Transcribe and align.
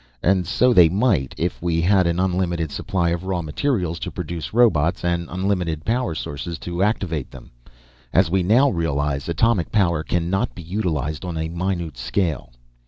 And 0.23 0.47
so 0.47 0.73
they 0.73 0.89
might 0.89 1.35
if 1.37 1.61
we 1.61 1.79
had 1.79 2.07
an 2.07 2.19
unlimited 2.19 2.71
supply 2.71 3.09
of 3.09 3.23
raw 3.25 3.43
materials 3.43 3.99
to 3.99 4.09
produce 4.09 4.51
robots, 4.51 5.05
and 5.05 5.27
unlimited 5.29 5.85
power 5.85 6.15
sources 6.15 6.57
to 6.65 6.81
activate 6.81 7.29
them. 7.29 7.51
As 8.11 8.27
we 8.27 8.41
now 8.41 8.71
realize, 8.71 9.29
atomic 9.29 9.71
power 9.71 10.01
cannot 10.03 10.55
be 10.55 10.63
utilized 10.63 11.23
on 11.23 11.37
a 11.37 11.49
minute 11.49 11.97
scale. 11.97 12.51